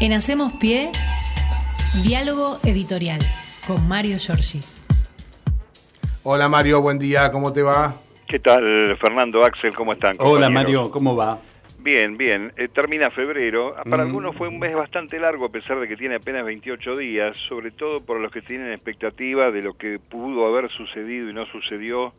[0.00, 0.90] En Hacemos Pie,
[2.02, 3.20] diálogo editorial
[3.66, 4.60] con Mario Giorgi.
[6.24, 7.94] Hola Mario, buen día, ¿cómo te va?
[8.26, 9.74] ¿Qué tal, Fernando, Axel?
[9.74, 10.16] ¿Cómo están?
[10.18, 11.38] Hola Mario, ¿cómo va?
[11.78, 12.52] Bien, bien.
[12.56, 13.76] Eh, termina febrero.
[13.88, 17.36] Para algunos fue un mes bastante largo, a pesar de que tiene apenas 28 días,
[17.48, 21.46] sobre todo por los que tienen expectativa de lo que pudo haber sucedido y no
[21.46, 22.12] sucedió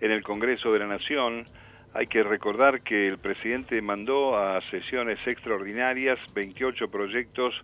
[0.00, 1.46] en el Congreso de la Nación.
[1.98, 7.54] Hay que recordar que el presidente mandó a sesiones extraordinarias 28 proyectos,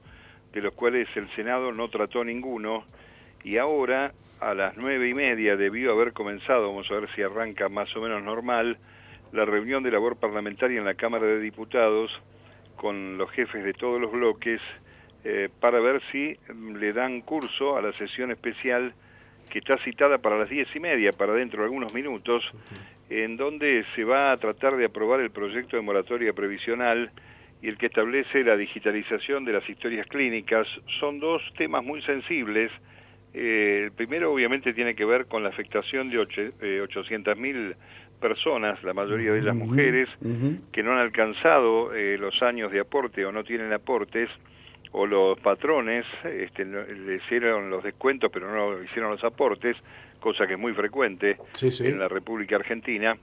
[0.55, 2.87] de los cuales el Senado no trató ninguno,
[3.45, 7.69] y ahora a las nueve y media debió haber comenzado, vamos a ver si arranca
[7.69, 8.79] más o menos normal,
[9.33, 12.11] la reunión de labor parlamentaria en la Cámara de Diputados
[12.77, 14.63] con los jefes de todos los bloques
[15.25, 16.39] eh, para ver si
[16.81, 18.95] le dan curso a la sesión especial
[19.51, 22.43] que está citada para las diez y media, para dentro de algunos minutos,
[23.13, 27.11] en donde se va a tratar de aprobar el proyecto de moratoria previsional
[27.61, 30.67] y el que establece la digitalización de las historias clínicas.
[30.99, 32.73] Son dos temas muy sensibles.
[33.35, 37.75] Eh, el primero obviamente tiene que ver con la afectación de 800.000
[38.19, 40.09] personas, la mayoría de ellas mujeres,
[40.73, 44.31] que no han alcanzado eh, los años de aporte o no tienen aportes,
[44.93, 49.77] o los patrones este, le hicieron los descuentos pero no hicieron los aportes,
[50.21, 53.17] cosa que es muy frecuente en la República Argentina,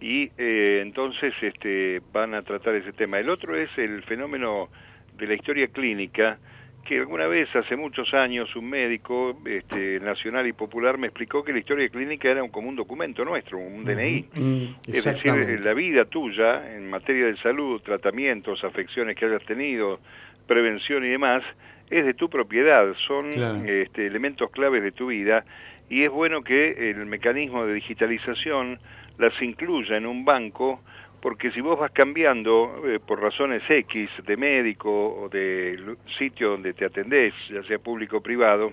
[0.00, 3.18] y eh, entonces este, van a tratar ese tema.
[3.18, 4.68] El otro es el fenómeno
[5.16, 6.38] de la historia clínica,
[6.84, 11.52] que alguna vez, hace muchos años, un médico este, nacional y popular me explicó que
[11.52, 14.24] la historia clínica era como un documento nuestro, un DNI.
[14.34, 20.00] Mm, es decir, la vida tuya en materia de salud, tratamientos, afecciones que hayas tenido,
[20.48, 21.44] prevención y demás,
[21.90, 23.32] es de tu propiedad, son
[23.66, 25.44] este, elementos claves de tu vida
[25.88, 28.80] y es bueno que el mecanismo de digitalización
[29.18, 30.80] las incluya en un banco
[31.20, 36.72] porque si vos vas cambiando eh, por razones X de médico o de sitio donde
[36.74, 38.72] te atendés, ya sea público o privado,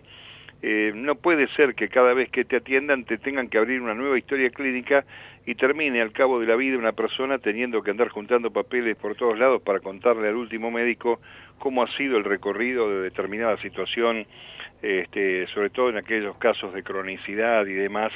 [0.61, 3.93] eh, no puede ser que cada vez que te atiendan te tengan que abrir una
[3.93, 5.05] nueva historia clínica
[5.45, 9.15] y termine al cabo de la vida una persona teniendo que andar juntando papeles por
[9.15, 11.19] todos lados para contarle al último médico
[11.59, 14.25] cómo ha sido el recorrido de determinada situación,
[14.81, 18.11] este, sobre todo en aquellos casos de cronicidad y demás,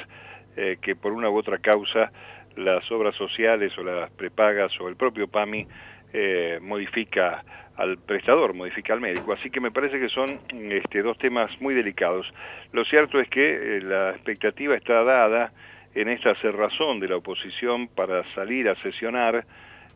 [0.56, 2.10] eh, que por una u otra causa
[2.56, 5.66] las obras sociales o las prepagas o el propio PAMI
[6.12, 7.44] eh, modifica
[7.76, 9.32] al prestador, modifica al médico.
[9.32, 12.26] Así que me parece que son este, dos temas muy delicados.
[12.72, 15.52] Lo cierto es que eh, la expectativa está dada
[15.94, 19.44] en esta cerrazón de la oposición para salir a sesionar,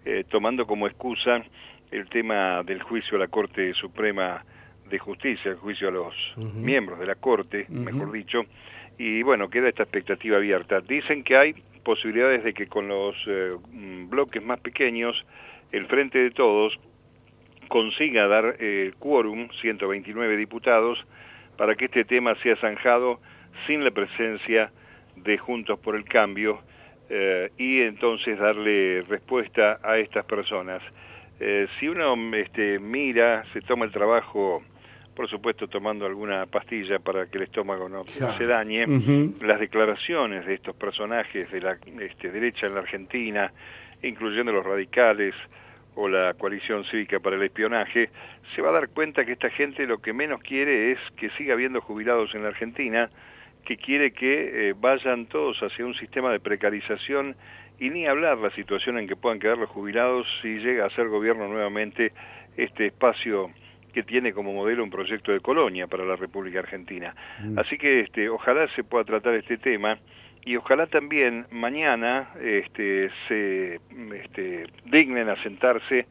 [0.04, 1.42] eh, tomando como excusa
[1.90, 4.44] el tema del juicio a la Corte Suprema
[4.88, 8.44] de Justicia, el juicio a los miembros de la Corte, mejor dicho,
[8.98, 10.80] y bueno, queda esta expectativa abierta.
[10.80, 11.54] Dicen que hay
[11.84, 15.24] posibilidades de que con los eh, mm, bloques más pequeños,
[15.72, 16.78] el Frente de Todos
[17.68, 21.04] consiga dar eh, quórum, 129 diputados,
[21.56, 23.20] para que este tema sea zanjado
[23.66, 24.83] sin la presencia de
[25.38, 26.60] Juntos por el Cambio
[27.08, 30.82] eh, y entonces darle respuesta a estas personas.
[31.40, 34.62] Eh, si uno este, mira, se toma el trabajo
[35.14, 38.84] por supuesto tomando alguna pastilla para que el estómago no se dañe,
[39.40, 43.52] las declaraciones de estos personajes de la este, derecha en la Argentina,
[44.02, 45.34] incluyendo los radicales
[45.94, 48.10] o la coalición cívica para el espionaje,
[48.54, 51.54] se va a dar cuenta que esta gente lo que menos quiere es que siga
[51.54, 53.08] habiendo jubilados en la Argentina,
[53.64, 57.36] que quiere que eh, vayan todos hacia un sistema de precarización
[57.78, 61.08] y ni hablar la situación en que puedan quedar los jubilados si llega a ser
[61.08, 62.12] gobierno nuevamente
[62.56, 63.50] este espacio
[63.92, 67.14] que tiene como modelo un proyecto de colonia para la República Argentina.
[67.40, 67.58] Mm.
[67.58, 69.98] Así que este, ojalá se pueda tratar este tema
[70.44, 73.80] y ojalá también mañana este, se
[74.22, 76.06] este, dignen a sentarse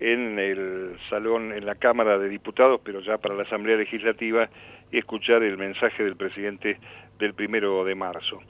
[0.00, 4.48] en el salón, en la Cámara de Diputados, pero ya para la Asamblea Legislativa,
[4.90, 6.78] y escuchar el mensaje del presidente
[7.18, 8.40] del primero de marzo.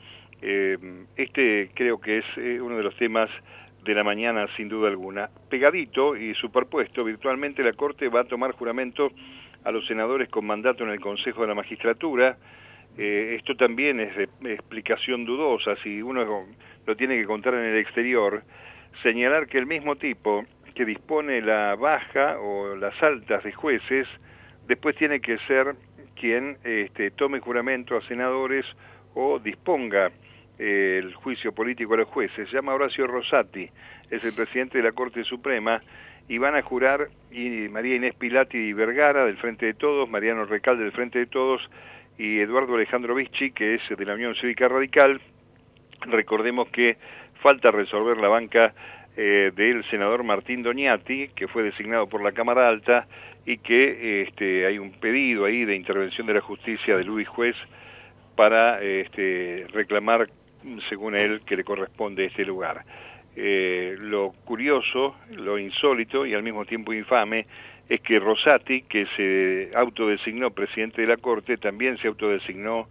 [0.42, 0.76] Eh,
[1.16, 3.30] este creo que es eh, uno de los temas
[3.84, 5.28] de la mañana sin duda alguna.
[5.48, 9.10] Pegadito y superpuesto, virtualmente la Corte va a tomar juramento
[9.64, 12.36] a los senadores con mandato en el Consejo de la Magistratura.
[12.96, 16.46] Eh, esto también es de explicación dudosa, si uno
[16.86, 18.42] lo tiene que contar en el exterior,
[19.02, 20.44] señalar que el mismo tipo
[20.74, 24.08] que dispone la baja o las altas de jueces,
[24.66, 25.74] después tiene que ser
[26.14, 28.66] quien este, tome juramento a senadores
[29.14, 30.10] o disponga
[30.58, 32.48] el juicio político a los jueces.
[32.48, 33.66] Se llama Horacio Rosati,
[34.10, 35.80] es el presidente de la Corte Suprema,
[36.28, 40.84] y van a jurar y María Inés Pilati Vergara del Frente de Todos, Mariano Recalde
[40.84, 41.68] del Frente de Todos
[42.16, 45.20] y Eduardo Alejandro Vicci, que es de la Unión Cívica Radical.
[46.06, 46.96] Recordemos que
[47.42, 48.74] falta resolver la banca
[49.16, 53.06] eh, del senador Martín Doñati, que fue designado por la Cámara Alta
[53.46, 57.56] y que este, hay un pedido ahí de intervención de la justicia de Luis Juez
[58.36, 60.28] para este, reclamar,
[60.88, 62.84] según él, que le corresponde este lugar.
[63.36, 67.46] Eh, lo curioso, lo insólito y al mismo tiempo infame
[67.88, 72.88] es que Rosati, que se autodesignó presidente de la Corte, también se autodesignó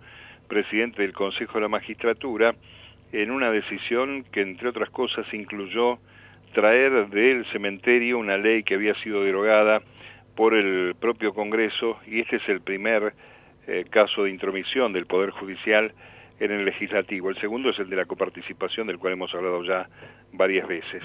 [0.47, 2.53] presidente del Consejo de la Magistratura
[3.11, 5.99] en una decisión que, entre otras cosas, incluyó
[6.53, 9.81] traer del cementerio una ley que había sido derogada
[10.35, 13.13] por el propio Congreso y este es el primer
[13.67, 15.93] eh, caso de intromisión del Poder Judicial
[16.39, 17.29] en el legislativo.
[17.29, 19.87] El segundo es el de la coparticipación, del cual hemos hablado ya
[20.31, 21.03] varias veces.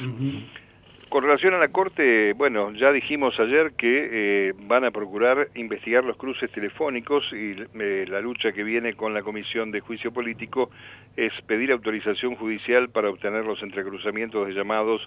[1.09, 4.09] Con relación a la Corte, bueno, ya dijimos ayer que
[4.49, 9.15] eh, van a procurar investigar los cruces telefónicos y eh, la lucha que viene con
[9.15, 10.69] la Comisión de Juicio Político
[11.17, 15.01] es pedir autorización judicial para obtener los entrecruzamientos de llamados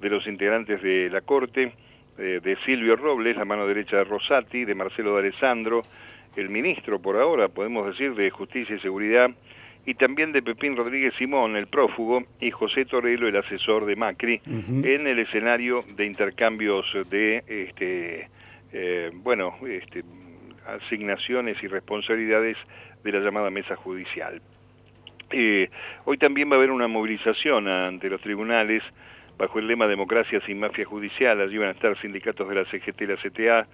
[0.00, 1.74] de los integrantes de la Corte,
[2.16, 5.82] eh, de Silvio Robles, la mano derecha de Rosati, de Marcelo de Alessandro,
[6.34, 9.28] el ministro por ahora, podemos decir, de Justicia y Seguridad,
[9.84, 14.40] y también de Pepín Rodríguez Simón, el prófugo, y José Torello, el asesor de Macri,
[14.46, 18.28] en el escenario de intercambios de, este,
[18.72, 20.04] eh, bueno, este,
[20.66, 22.56] asignaciones y responsabilidades
[23.02, 24.40] de la llamada mesa judicial.
[25.30, 25.68] Eh,
[26.04, 28.82] hoy también va a haber una movilización ante los tribunales
[29.38, 31.40] bajo el lema Democracia sin mafia judicial.
[31.40, 33.66] Allí van a estar sindicatos de la CGT y la CTA,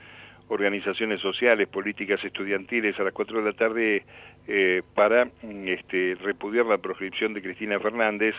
[0.48, 4.02] organizaciones sociales, políticas estudiantiles a las 4 de la tarde
[4.46, 8.34] eh, para mm, este, repudiar la proscripción de Cristina Fernández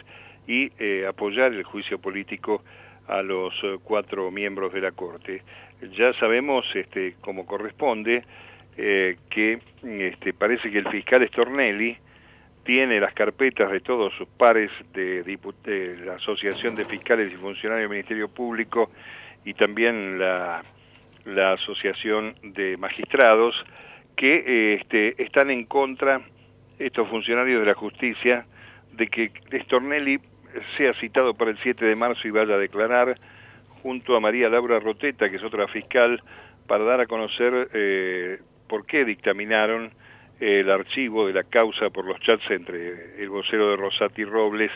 [0.48, 2.64] y eh, apoyar el juicio político
[3.08, 5.44] a los eh, cuatro miembros de la Corte.
[5.98, 8.24] Ya sabemos, este, como corresponde,
[8.76, 11.98] que este, parece que el fiscal Stornelli
[12.64, 17.90] tiene las carpetas de todos sus pares de, de la Asociación de Fiscales y Funcionarios
[17.90, 18.90] del Ministerio Público
[19.44, 20.64] y también la
[21.26, 23.56] la Asociación de Magistrados,
[24.16, 26.22] que este, están en contra,
[26.78, 28.46] estos funcionarios de la justicia,
[28.94, 29.32] de que
[29.64, 30.20] Stornelli
[30.78, 33.18] sea citado para el 7 de marzo y vaya a declarar
[33.82, 36.22] junto a María Laura Roteta, que es otra fiscal,
[36.68, 39.92] para dar a conocer eh, por qué dictaminaron
[40.40, 44.72] el archivo de la causa por los chats entre el vocero de Rosati Robles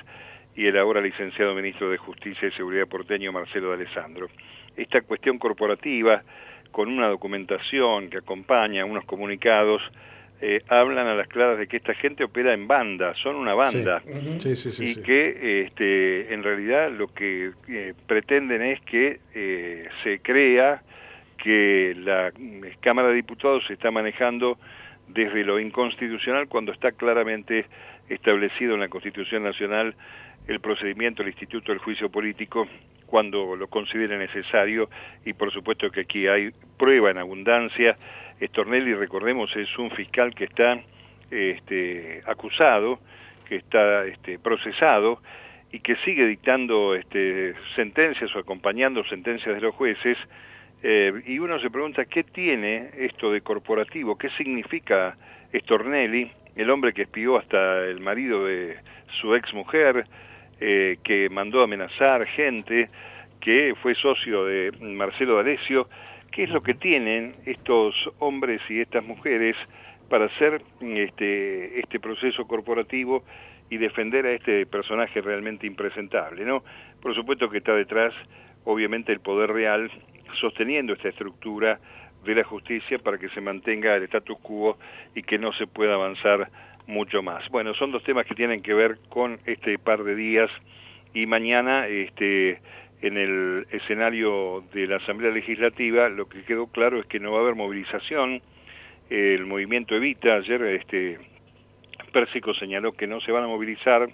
[0.56, 4.28] y el ahora licenciado ministro de Justicia y Seguridad porteño Marcelo de Alessandro.
[4.75, 6.24] Esta cuestión corporativa,
[6.72, 9.81] con una documentación que acompaña unos comunicados,
[10.42, 14.02] eh, hablan a las claras de que esta gente opera en banda, son una banda,
[14.80, 20.81] y que este, en realidad lo que eh, pretenden es que eh, se crea
[21.38, 22.34] que la
[22.81, 24.58] Cámara de Diputados se está manejando
[25.08, 27.66] desde lo inconstitucional cuando está claramente
[28.10, 29.96] establecido en la Constitución Nacional
[30.48, 32.68] el procedimiento, el Instituto del Juicio Político,
[33.13, 34.89] cuando lo considere necesario,
[35.24, 36.50] y por supuesto que aquí hay
[36.80, 37.95] prueba en abundancia.
[38.39, 40.81] Estornelli, recordemos, es un fiscal que está
[41.30, 42.98] este, acusado,
[43.48, 45.21] que está este, procesado,
[45.71, 50.18] y que sigue dictando este, sentencias o acompañando sentencias de los jueces,
[50.81, 55.15] eh, y uno se pregunta qué tiene esto de corporativo, qué significa
[55.51, 58.75] Estornelli, el hombre que espió hasta el marido de
[59.21, 60.04] su ex mujer,
[60.60, 62.90] eh, que mandó amenazar gente,
[63.40, 65.90] que fue socio de Marcelo D'Alessio,
[66.32, 69.56] ¿qué es lo que tienen estos hombres y estas mujeres
[70.10, 73.24] para hacer este, este proceso corporativo
[73.70, 76.46] y defender a este personaje realmente impresentable?
[76.46, 76.63] ¿no?
[77.01, 78.13] Por supuesto que está detrás,
[78.63, 79.92] obviamente, el poder real
[80.39, 81.80] sosteniendo esta estructura
[82.24, 84.77] de la justicia para que se mantenga el status quo
[85.13, 86.50] y que no se pueda avanzar
[86.88, 87.48] mucho más.
[87.50, 90.50] Bueno, son dos temas que tienen que ver con este par de días
[91.13, 92.60] y mañana este
[93.02, 97.40] en el escenario de la Asamblea Legislativa lo que quedó claro es que no va
[97.40, 98.42] a haber movilización.
[99.10, 101.20] El movimiento Evita, ayer este
[102.13, 104.08] Pérsico señaló que no se van a movilizar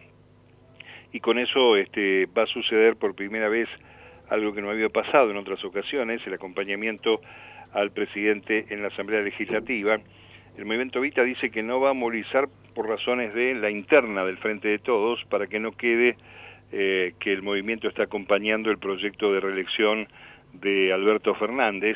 [1.11, 3.69] y con eso este va a suceder por primera vez
[4.29, 7.21] algo que no había pasado en otras ocasiones, el acompañamiento
[7.73, 9.99] al presidente en la Asamblea Legislativa.
[10.59, 14.35] El movimiento Vita dice que no va a movilizar por razones de la interna del
[14.35, 16.17] Frente de Todos para que no quede
[16.73, 20.09] eh, que el movimiento está acompañando el proyecto de reelección
[20.51, 21.95] de Alberto Fernández.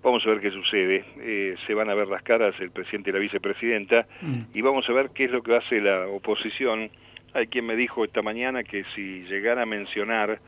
[0.00, 1.04] Vamos a ver qué sucede.
[1.18, 4.42] Eh, se van a ver las caras el presidente y la vicepresidenta mm.
[4.54, 6.90] y vamos a ver qué es lo que hace la oposición.
[7.34, 10.38] Hay quien me dijo esta mañana que si llegara a mencionar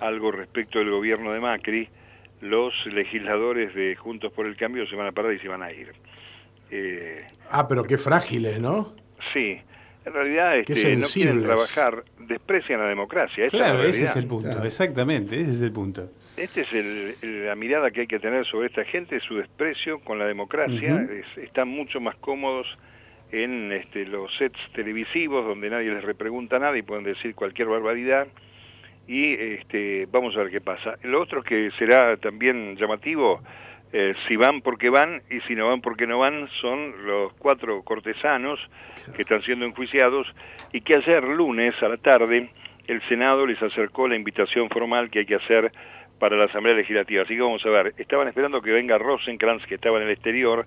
[0.00, 1.88] algo respecto del gobierno de Macri,
[2.40, 5.70] los legisladores de Juntos por el Cambio se van a parar y se van a
[5.70, 5.92] ir.
[6.70, 8.94] Eh, ah, pero qué frágiles, ¿no?
[9.32, 9.58] Sí,
[10.04, 13.48] En realidad este, no quieren trabajar, desprecian la democracia.
[13.48, 16.08] claro, ese es el punto, exactamente, ese es el punto.
[16.36, 20.26] Esta es la mirada que hay que tener sobre esta gente, su desprecio con la
[20.26, 21.08] democracia.
[21.36, 22.66] están mucho más cómodos
[23.32, 28.28] en este, los sets televisivos donde nadie les repregunta nada y pueden decir cualquier barbaridad.
[29.08, 30.96] Y este, vamos a ver qué pasa.
[31.02, 33.40] Lo otro que será también llamativo,
[33.98, 37.82] eh, si van porque van y si no van porque no van, son los cuatro
[37.82, 38.60] cortesanos
[39.14, 40.26] que están siendo enjuiciados
[40.70, 42.50] y que ayer lunes a la tarde
[42.88, 45.72] el Senado les acercó la invitación formal que hay que hacer
[46.18, 47.22] para la Asamblea Legislativa.
[47.22, 50.66] Así que vamos a ver, estaban esperando que venga Rosenkrantz, que estaba en el exterior,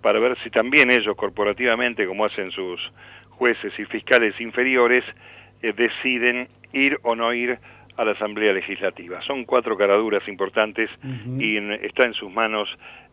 [0.00, 2.80] para ver si también ellos corporativamente, como hacen sus
[3.28, 5.04] jueces y fiscales inferiores,
[5.60, 7.58] eh, deciden ir o no ir
[7.96, 9.20] a la Asamblea Legislativa.
[9.22, 10.90] Son cuatro caraduras importantes
[11.38, 12.68] y está en sus manos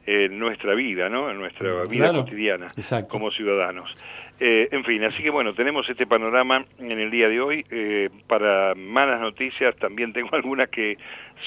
[0.06, 1.30] eh, nuestra vida, ¿no?
[1.30, 2.68] En nuestra vida cotidiana
[3.10, 3.94] como ciudadanos.
[4.40, 7.66] Eh, en fin, así que bueno, tenemos este panorama en el día de hoy.
[7.70, 10.98] Eh, para malas noticias también tengo algunas que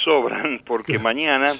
[0.05, 1.53] sobran, porque mañana,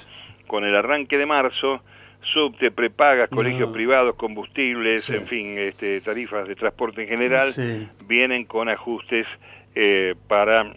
[0.47, 1.81] con el arranque de marzo,
[2.21, 8.69] subte, prepagas, colegios privados, combustibles, en fin, este, tarifas de transporte en general, vienen con
[8.69, 9.27] ajustes
[9.75, 10.75] eh, para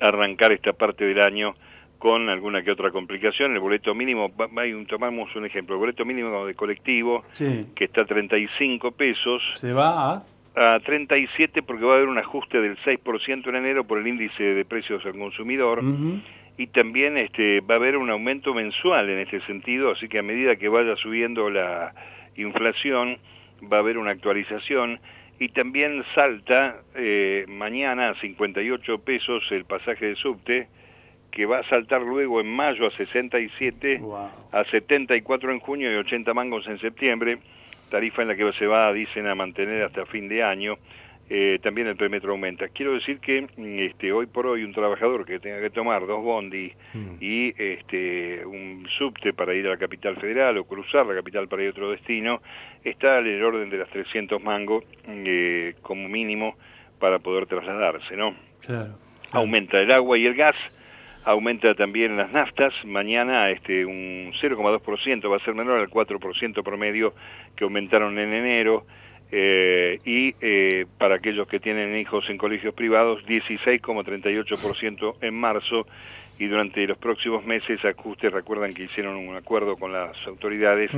[0.00, 1.54] arrancar esta parte del año
[2.02, 3.52] con alguna que otra complicación.
[3.52, 4.32] El boleto mínimo,
[4.88, 9.40] tomamos un ejemplo, el boleto mínimo de colectivo, que está a 35 pesos.
[9.54, 10.22] ¿Se va a?
[10.56, 14.42] A 37 porque va a haber un ajuste del 6% en enero por el índice
[14.42, 15.80] de precios al consumidor.
[16.58, 20.22] Y también este, va a haber un aumento mensual en este sentido, así que a
[20.22, 21.94] medida que vaya subiendo la
[22.36, 23.18] inflación,
[23.72, 24.98] va a haber una actualización
[25.42, 30.68] y también salta eh, mañana a 58 pesos el pasaje de subte,
[31.32, 34.00] que va a saltar luego en mayo a 67,
[34.52, 37.38] a 74 en junio y 80 mangos en septiembre,
[37.90, 40.76] tarifa en la que se va, dicen, a mantener hasta fin de año.
[41.34, 42.68] Eh, también el premetro aumenta.
[42.68, 46.70] Quiero decir que este, hoy por hoy un trabajador que tenga que tomar dos bondi
[46.92, 47.14] mm.
[47.22, 51.62] y este, un subte para ir a la capital federal o cruzar la capital para
[51.62, 52.42] ir a otro destino,
[52.84, 56.54] está en el orden de las 300 mangos eh, como mínimo
[56.98, 58.34] para poder trasladarse, ¿no?
[59.30, 60.56] Aumenta el agua y el gas,
[61.24, 67.14] aumenta también las naftas, mañana este, un 0,2%, va a ser menor al 4% promedio
[67.56, 68.84] que aumentaron en enero,
[69.34, 75.86] eh, y eh, para aquellos que tienen hijos en colegios privados, 16,38% en marzo,
[76.38, 80.90] y durante los próximos meses ajustes, recuerdan que hicieron un acuerdo con las autoridades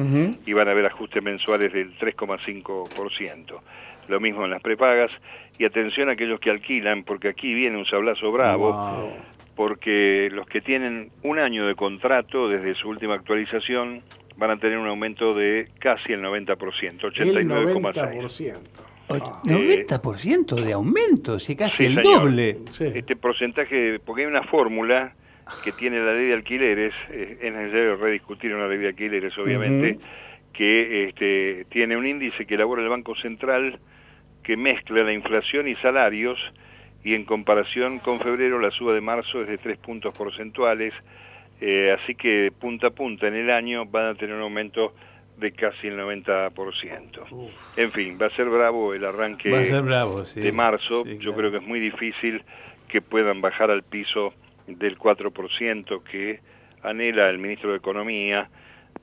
[0.46, 3.60] y van a haber ajustes mensuales del 3,5%.
[4.08, 5.10] Lo mismo en las prepagas,
[5.58, 9.12] y atención a aquellos que alquilan, porque aquí viene un sablazo bravo,
[9.54, 14.02] porque los que tienen un año de contrato desde su última actualización
[14.36, 18.58] van a tener un aumento de casi el 90%, 89,6%.
[19.08, 22.56] El 90% de aumento, si casi el doble.
[22.80, 25.12] Este porcentaje, porque hay una fórmula
[25.62, 29.98] que tiene la ley de alquileres, eh, es necesario rediscutir una ley de alquileres, obviamente,
[30.54, 33.78] que este, tiene un índice que elabora el Banco Central
[34.42, 36.38] que mezcla la inflación y salarios
[37.02, 40.94] y en comparación con febrero la suba de marzo es de 3 puntos porcentuales,
[41.60, 44.94] eh, así que punta a punta en el año van a tener un aumento
[45.36, 47.50] de casi el 90%.
[47.76, 51.80] En fin, va a ser bravo el arranque de marzo, yo creo que es muy
[51.80, 52.42] difícil
[52.88, 54.34] que puedan bajar al piso
[54.66, 56.40] del 4% que
[56.82, 58.48] anhela el ministro de Economía,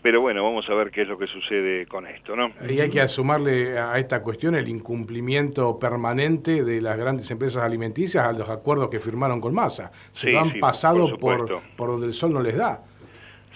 [0.01, 2.51] pero bueno, vamos a ver qué es lo que sucede con esto, ¿no?
[2.67, 8.25] Y hay que sumarle a esta cuestión el incumplimiento permanente de las grandes empresas alimenticias
[8.25, 9.91] a los acuerdos que firmaron con Massa.
[10.11, 12.81] Se han pasado por, por, donde el sol no les da.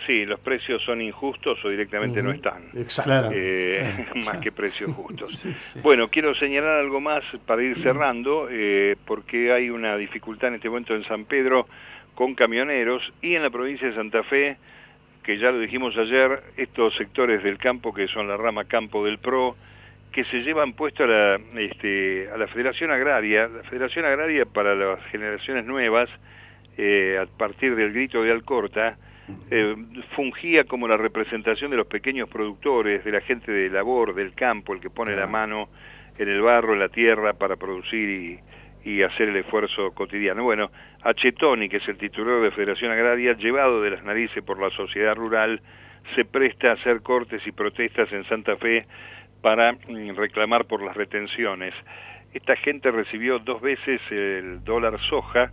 [0.06, 2.66] Sí, los precios son injustos o directamente no están.
[2.76, 3.32] Exacto.
[3.34, 5.48] Eh, más que precios justos.
[5.82, 10.70] Bueno, quiero señalar algo más para ir cerrando, eh, porque hay una dificultad en este
[10.70, 11.68] momento en San Pedro
[12.14, 14.58] con camioneros y en la provincia de Santa Fe
[15.26, 19.18] que ya lo dijimos ayer, estos sectores del campo que son la rama campo del
[19.18, 19.56] PRO,
[20.12, 24.76] que se llevan puesto a la, este, a la Federación Agraria, la Federación Agraria para
[24.76, 26.10] las generaciones nuevas,
[26.78, 28.98] eh, a partir del grito de Alcorta,
[29.50, 29.76] eh,
[30.16, 34.74] fungía como la representación de los pequeños productores, de la gente de labor, del campo,
[34.74, 35.70] el que pone la mano
[36.20, 38.40] en el barro, en la tierra para producir y,
[38.86, 40.44] y hacer el esfuerzo cotidiano.
[40.44, 40.70] Bueno,
[41.02, 45.16] Achetoni, que es el titular de Federación Agraria, llevado de las narices por la sociedad
[45.16, 45.60] rural,
[46.14, 48.86] se presta a hacer cortes y protestas en Santa Fe
[49.42, 51.74] para mm, reclamar por las retenciones.
[52.32, 55.52] Esta gente recibió dos veces el dólar soja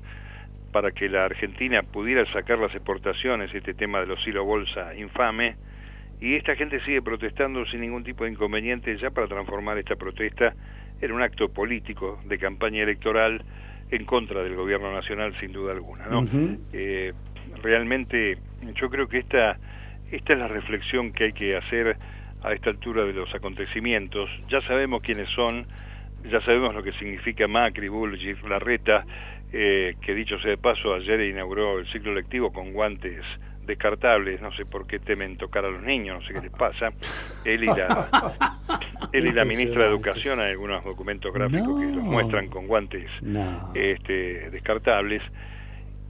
[0.70, 5.56] para que la Argentina pudiera sacar las exportaciones, este tema de los hilo bolsa infame,
[6.20, 10.54] y esta gente sigue protestando sin ningún tipo de inconveniente ya para transformar esta protesta
[11.02, 13.42] en un acto político de campaña electoral
[13.90, 16.06] en contra del gobierno nacional sin duda alguna.
[16.06, 16.26] ¿no?
[16.72, 17.12] Eh,
[17.62, 18.38] realmente
[18.74, 19.58] yo creo que esta,
[20.10, 21.96] esta es la reflexión que hay que hacer
[22.42, 24.30] a esta altura de los acontecimientos.
[24.48, 25.66] Ya sabemos quiénes son,
[26.30, 29.04] ya sabemos lo que significa Macri, Bullrich, Larreta,
[29.52, 33.22] eh, que dicho sea de paso, ayer inauguró el ciclo lectivo con guantes
[33.66, 36.92] descartables, no sé por qué temen tocar a los niños, no sé qué les pasa.
[37.44, 38.58] Él y la,
[39.12, 43.08] él y la ministra de Educación hay algunos documentos gráficos que los muestran con guantes
[43.74, 45.22] este, descartables.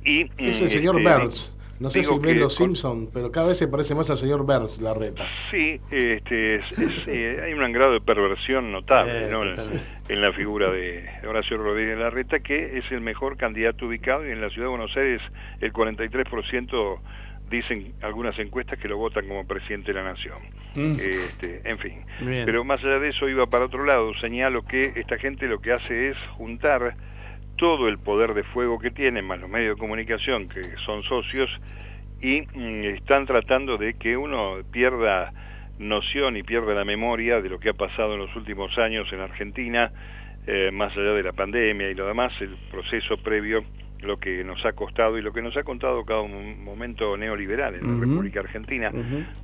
[0.04, 1.58] Y, es el señor este, Burns.
[1.82, 4.80] No sé si ven los Simpson, pero cada vez se parece más al señor Burns,
[4.80, 5.24] la reta.
[5.50, 6.60] Sí, este,
[7.08, 12.38] eh, hay un grado de perversión notable eh, en, la figura de Horacio Rodríguez Larreta,
[12.38, 15.20] que es el mejor candidato ubicado y en la ciudad de Buenos Aires
[15.60, 17.00] el 43%
[17.50, 20.38] dicen algunas encuestas que lo votan como presidente de la nación.
[20.76, 21.00] Mm.
[21.00, 22.04] Este, en fin.
[22.20, 24.12] Pero más allá de eso iba para otro lado.
[24.20, 26.94] Señalo que esta gente lo que hace es juntar
[27.56, 31.50] todo el poder de fuego que tienen, más los medios de comunicación que son socios,
[32.20, 35.32] y mm, están tratando de que uno pierda
[35.78, 39.20] noción y pierda la memoria de lo que ha pasado en los últimos años en
[39.20, 39.90] Argentina,
[40.46, 43.64] eh, más allá de la pandemia y lo demás, el proceso previo
[44.02, 47.86] lo que nos ha costado y lo que nos ha contado cada momento neoliberal en
[47.86, 48.90] la República Argentina.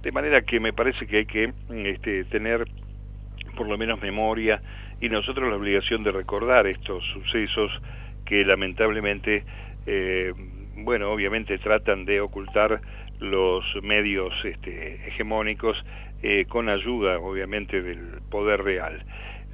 [0.03, 2.65] De manera que me parece que hay que este, tener
[3.57, 4.61] por lo menos memoria
[5.01, 7.71] y nosotros la obligación de recordar estos sucesos
[8.25, 9.45] que lamentablemente,
[9.87, 10.33] eh,
[10.77, 12.81] bueno, obviamente tratan de ocultar
[13.21, 15.77] los medios este, hegemónicos
[16.23, 19.05] eh, con ayuda, obviamente, del poder real.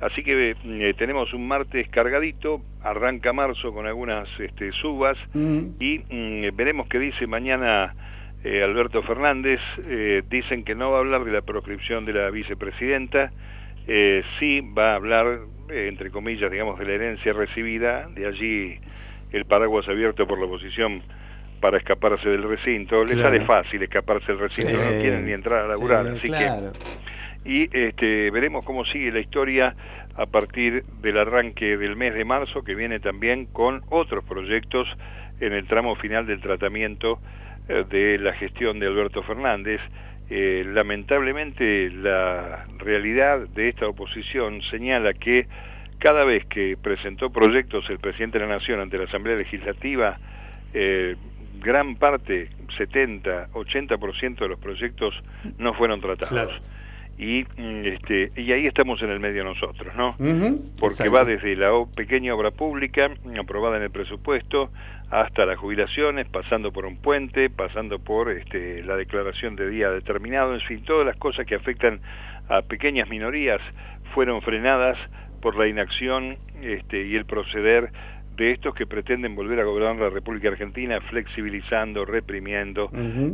[0.00, 5.58] Así que eh, tenemos un martes cargadito, arranca marzo con algunas este, subas mm.
[5.80, 7.94] y mm, veremos qué dice mañana
[8.42, 9.60] eh, Alberto Fernández.
[10.28, 13.30] Dicen que no va a hablar de la proscripción de la vicepresidenta,
[14.38, 18.78] sí va a hablar, entre comillas, digamos, de la herencia recibida, de allí
[19.32, 21.02] el paraguas abierto por la oposición
[21.60, 23.04] para escaparse del recinto.
[23.04, 26.50] Les sale fácil escaparse del recinto, no quieren ni entrar a laburar, así que
[27.44, 29.76] y este, veremos cómo sigue la historia
[30.16, 34.88] a partir del arranque del mes de marzo, que viene también con otros proyectos
[35.40, 37.18] en el tramo final del tratamiento
[37.68, 39.80] eh, de la gestión de Alberto Fernández.
[40.30, 45.46] Eh, lamentablemente la realidad de esta oposición señala que
[45.98, 50.18] cada vez que presentó proyectos el presidente de la Nación ante la Asamblea Legislativa,
[50.72, 51.16] eh,
[51.60, 55.14] gran parte, 70, 80% de los proyectos
[55.58, 56.52] no fueron tratados.
[57.16, 60.16] Y mm, este y ahí estamos en el medio nosotros no
[60.80, 63.08] porque va desde la pequeña obra pública
[63.38, 64.70] aprobada en el presupuesto
[65.14, 70.52] hasta las jubilaciones pasando por un puente pasando por este la declaración de día determinado
[70.54, 72.00] en fin todas las cosas que afectan
[72.48, 73.60] a pequeñas minorías
[74.12, 74.98] fueron frenadas
[75.40, 77.92] por la inacción este y el proceder
[78.34, 82.90] de estos que pretenden volver a gobernar la República Argentina flexibilizando reprimiendo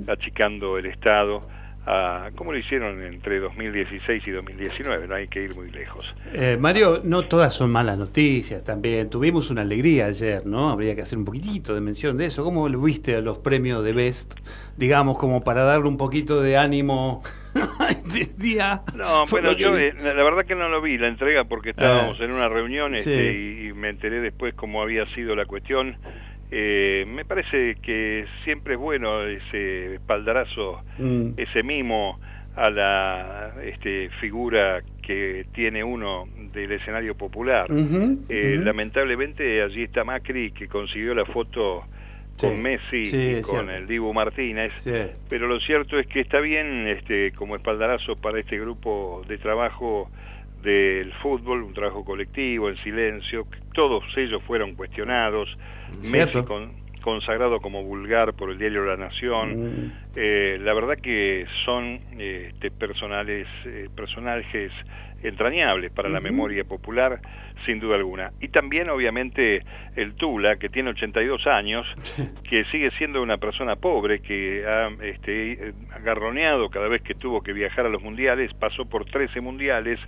[0.06, 1.48] achicando el Estado
[1.86, 6.14] a, como lo hicieron entre 2016 y 2019, no hay que ir muy lejos.
[6.32, 9.08] Eh, Mario, no todas son malas noticias también.
[9.08, 10.70] Tuvimos una alegría ayer, ¿no?
[10.70, 12.44] Habría que hacer un poquitito de mención de eso.
[12.44, 14.34] ¿Cómo lo viste a los premios de Best?
[14.76, 17.22] Digamos, como para darle un poquito de ánimo
[18.14, 18.82] este día.
[18.94, 22.24] No, bueno, yo eh, la verdad que no lo vi la entrega porque estábamos ah.
[22.24, 25.96] en una reunión este, y me enteré después cómo había sido la cuestión.
[26.50, 31.30] Eh, me parece que siempre es bueno ese espaldarazo, mm.
[31.36, 32.18] ese mimo
[32.56, 37.66] a la este, figura que tiene uno del escenario popular.
[38.28, 41.84] Eh, lamentablemente allí está Macri que consiguió la foto
[42.40, 44.72] con Messi y con el Dibu Martínez,
[45.28, 50.10] pero lo cierto es que está bien este, como espaldarazo para este grupo de trabajo
[50.62, 55.48] del fútbol, un trabajo colectivo, en silencio, todos ellos fueron cuestionados,
[56.10, 56.38] Messi
[57.00, 59.92] consagrado como vulgar por el diario La Nación, mm.
[60.16, 64.72] eh, la verdad que son este, personales, eh, personajes
[65.22, 67.20] entrañables para la memoria popular,
[67.66, 68.32] sin duda alguna.
[68.40, 69.62] Y también, obviamente,
[69.94, 71.86] el Tula, que tiene 82 años,
[72.48, 77.52] que sigue siendo una persona pobre, que ha este, agarroneado cada vez que tuvo que
[77.52, 80.00] viajar a los mundiales, pasó por 13 mundiales,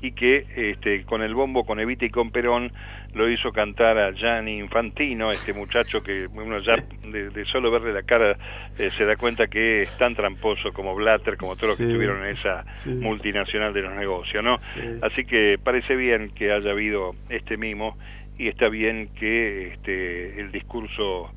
[0.00, 2.72] y que este, con el bombo, con Evita y con Perón
[3.14, 8.02] lo hizo cantar a Gianni Infantino, este muchacho que uno ya de, solo verle la
[8.02, 8.36] cara
[8.78, 12.24] eh, se da cuenta que es tan tramposo como Blatter, como todos los que estuvieron
[12.24, 14.56] en esa multinacional de los negocios, ¿no?
[15.02, 17.96] Así que parece bien que haya habido este mimo
[18.38, 21.32] y está bien que este, el discurso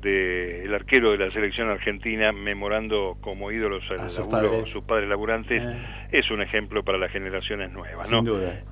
[0.00, 4.68] del arquero de la selección argentina memorando como ídolos a sus, padres.
[4.68, 5.76] sus padres laburantes eh.
[6.12, 8.22] es un ejemplo para las generaciones nuevas ¿no?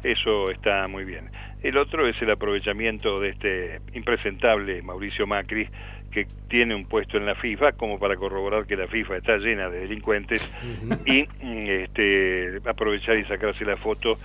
[0.03, 1.31] eso está muy bien
[1.63, 5.69] el otro es el aprovechamiento de este impresentable Mauricio Macri
[6.15, 9.69] que tiene un puesto en la FIFA como para corroborar que la FIFA está llena
[9.69, 10.49] de delincuentes
[11.07, 14.17] y este, aprovechar y sacarse la foto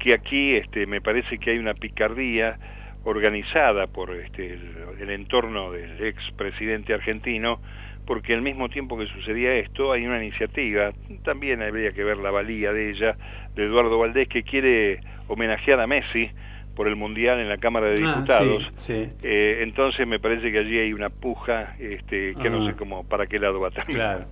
[0.00, 2.58] que aquí este, me parece que hay una picardía
[3.04, 4.58] organizada por este,
[4.98, 7.60] el, entorno del ex presidente argentino,
[8.06, 12.30] porque al mismo tiempo que sucedía esto, hay una iniciativa, también habría que ver la
[12.30, 13.16] valía de ella,
[13.54, 16.30] de Eduardo Valdés, que quiere homenajear a Messi
[16.74, 18.72] por el Mundial en la Cámara de ah, Diputados.
[18.88, 22.76] Eh, entonces me parece que allí hay una puja este, que no sé ah.
[22.76, 24.26] cómo, para qué lado va a terminar.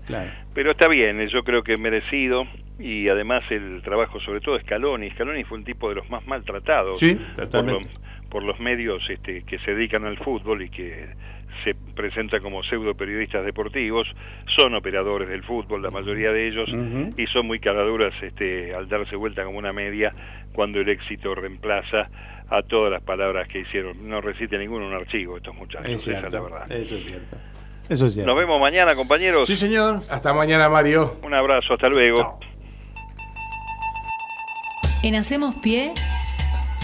[0.55, 2.47] Pero está bien, yo creo que merecido
[2.79, 5.11] y además el trabajo sobre todo de Scaloni.
[5.11, 6.99] Scaloni fue un tipo de los más maltratados.
[6.99, 7.65] Sí, por
[8.41, 11.09] los medios este, que se dedican al fútbol y que
[11.65, 14.09] se presentan como pseudo periodistas deportivos,
[14.57, 16.69] son operadores del fútbol, la mayoría de ellos,
[17.17, 20.15] y son muy caraduras este, al darse vuelta como una media
[20.53, 22.09] cuando el éxito reemplaza
[22.49, 24.09] a todas las palabras que hicieron.
[24.09, 26.73] No recite ninguno un archivo estos muchachos, es esa es la verdad.
[26.73, 27.37] Eso es cierto.
[27.89, 28.31] Eso es cierto.
[28.31, 29.47] Nos vemos mañana, compañeros.
[29.47, 30.01] Sí, señor.
[30.09, 31.17] Hasta mañana, Mario.
[31.23, 32.39] Un abrazo, hasta luego.
[35.03, 35.93] En Hacemos Pie